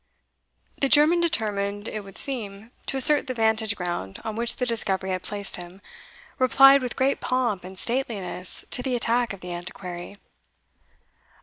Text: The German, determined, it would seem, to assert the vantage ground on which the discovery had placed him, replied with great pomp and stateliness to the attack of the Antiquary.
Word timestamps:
The 0.79 0.89
German, 0.89 1.21
determined, 1.21 1.87
it 1.87 1.99
would 2.03 2.17
seem, 2.17 2.71
to 2.87 2.97
assert 2.97 3.27
the 3.27 3.35
vantage 3.35 3.75
ground 3.75 4.19
on 4.25 4.35
which 4.35 4.55
the 4.55 4.65
discovery 4.65 5.11
had 5.11 5.21
placed 5.21 5.57
him, 5.57 5.79
replied 6.39 6.81
with 6.81 6.95
great 6.95 7.19
pomp 7.21 7.63
and 7.63 7.77
stateliness 7.77 8.65
to 8.71 8.81
the 8.81 8.95
attack 8.95 9.31
of 9.31 9.41
the 9.41 9.53
Antiquary. 9.53 10.17